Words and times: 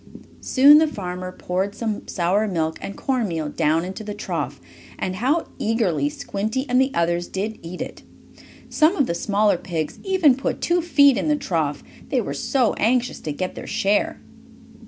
Soon 0.39 0.79
the 0.79 0.87
farmer 0.87 1.31
poured 1.31 1.75
some 1.75 2.07
sour 2.07 2.47
milk 2.47 2.79
and 2.81 2.97
corn 2.97 3.27
meal 3.27 3.49
down 3.49 3.85
into 3.85 4.03
the 4.03 4.15
trough, 4.15 4.59
and 4.97 5.17
how 5.17 5.45
eagerly 5.59 6.09
Squinty 6.09 6.67
and 6.67 6.81
the 6.81 6.89
others 6.95 7.27
did 7.27 7.59
eat 7.61 7.83
it! 7.83 8.01
Some 8.67 8.95
of 8.95 9.05
the 9.05 9.13
smaller 9.13 9.57
pigs 9.57 9.99
even 10.03 10.33
put 10.35 10.59
two 10.59 10.81
feet 10.81 11.19
in 11.19 11.27
the 11.27 11.35
trough, 11.35 11.83
they 12.09 12.19
were 12.19 12.33
so 12.33 12.73
anxious 12.79 13.19
to 13.19 13.31
get 13.31 13.53
their 13.53 13.67
share. 13.67 14.19